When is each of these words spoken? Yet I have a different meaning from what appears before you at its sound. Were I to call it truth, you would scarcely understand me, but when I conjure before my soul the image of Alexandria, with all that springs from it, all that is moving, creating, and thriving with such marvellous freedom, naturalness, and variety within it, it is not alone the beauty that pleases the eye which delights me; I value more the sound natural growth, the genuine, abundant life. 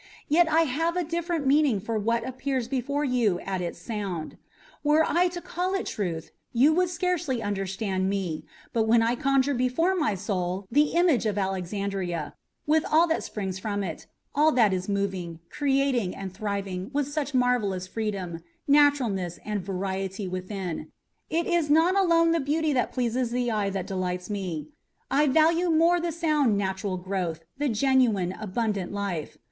Yet 0.27 0.51
I 0.51 0.61
have 0.63 0.97
a 0.97 1.03
different 1.03 1.45
meaning 1.45 1.79
from 1.79 2.05
what 2.05 2.27
appears 2.27 2.67
before 2.67 3.05
you 3.05 3.39
at 3.41 3.61
its 3.61 3.77
sound. 3.77 4.35
Were 4.83 5.05
I 5.07 5.27
to 5.27 5.41
call 5.41 5.75
it 5.75 5.85
truth, 5.85 6.31
you 6.51 6.73
would 6.73 6.89
scarcely 6.89 7.43
understand 7.43 8.09
me, 8.09 8.43
but 8.73 8.87
when 8.87 9.03
I 9.03 9.13
conjure 9.13 9.53
before 9.53 9.93
my 9.93 10.15
soul 10.15 10.65
the 10.71 10.93
image 10.93 11.27
of 11.27 11.37
Alexandria, 11.37 12.33
with 12.65 12.83
all 12.91 13.05
that 13.09 13.23
springs 13.23 13.59
from 13.59 13.83
it, 13.83 14.07
all 14.33 14.51
that 14.53 14.73
is 14.73 14.89
moving, 14.89 15.39
creating, 15.51 16.15
and 16.15 16.33
thriving 16.33 16.89
with 16.91 17.07
such 17.07 17.35
marvellous 17.35 17.85
freedom, 17.85 18.39
naturalness, 18.67 19.37
and 19.45 19.61
variety 19.61 20.27
within 20.27 20.91
it, 21.29 21.45
it 21.45 21.45
is 21.45 21.69
not 21.69 21.95
alone 21.95 22.31
the 22.31 22.39
beauty 22.39 22.73
that 22.73 22.91
pleases 22.91 23.29
the 23.29 23.51
eye 23.51 23.69
which 23.69 23.85
delights 23.85 24.31
me; 24.31 24.67
I 25.11 25.27
value 25.27 25.69
more 25.69 25.99
the 26.01 26.11
sound 26.11 26.57
natural 26.57 26.97
growth, 26.97 27.41
the 27.59 27.69
genuine, 27.69 28.31
abundant 28.31 28.91
life. 28.91 29.37